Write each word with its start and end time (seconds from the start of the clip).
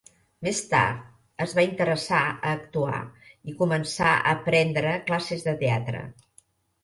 Més 0.45 0.59
tard 0.69 1.41
es 1.43 1.51
va 1.57 1.65
interessar 1.65 2.21
a 2.29 2.53
actuar 2.53 3.01
i 3.51 3.55
començà 3.59 4.13
a 4.31 4.33
prendre 4.49 4.95
classes 5.11 5.47
de 5.49 5.53
teatre. 5.63 6.01